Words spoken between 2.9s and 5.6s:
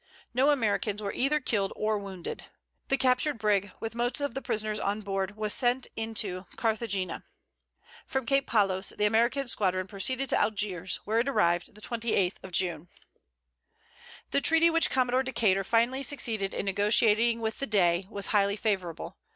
captured brig, with most of the prisoners on board, was